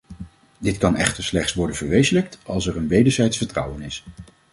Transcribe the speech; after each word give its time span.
Dit 0.59 0.77
kan 0.77 0.95
echter 0.95 1.23
slechts 1.23 1.53
worden 1.53 1.75
verwezenlijkt 1.75 2.37
als 2.45 2.67
er 2.67 2.77
een 2.77 2.87
wederzijds 2.87 3.37
vertrouwen 3.37 3.81
is. 3.81 4.03